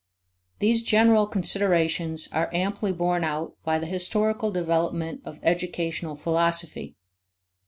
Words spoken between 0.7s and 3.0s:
general considerations are amply